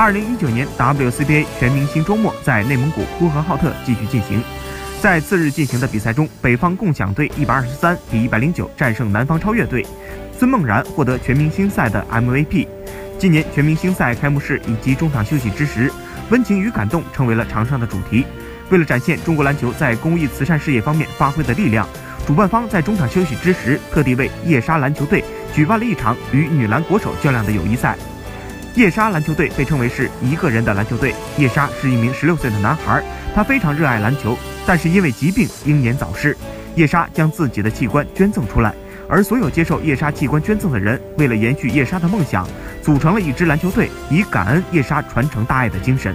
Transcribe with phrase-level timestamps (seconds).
[0.00, 4.42] 二零一九年 WCBA 全明星周末在内蒙古呼和浩特继续进行。
[4.98, 9.84] 在次日进行的比赛中，北方共享队一百二十三比一百零九战胜南方超越队，
[10.38, 12.66] 孙梦然获得全明星赛的 MVP。
[13.18, 15.92] 今年全明星赛开幕式以及中场休息之时，
[16.30, 18.24] 温情与感动成为了场上的主题。
[18.70, 21.86] 为了展现中国篮球在公益慈善事业方面发挥的力量，
[22.26, 25.22] 主办方在中场休息之时，特地为夜莎篮球队
[25.54, 27.98] 举办了一场与女篮国手较量的友谊赛。
[28.76, 31.14] 夜莎篮球队被称为是一个人的篮球队。
[31.36, 33.02] 夜莎是一名十六岁的男孩，
[33.34, 34.36] 他非常热爱篮球，
[34.66, 36.36] 但是因为疾病英年早逝。
[36.76, 38.72] 夜莎将自己的器官捐赠出来，
[39.08, 42.46] 而所有接受夜莎器官捐赠的人，为了延续夜莎的梦想，
[42.80, 46.14] 组成了一支篮球队，以感恩夜莎传承大爱的精神。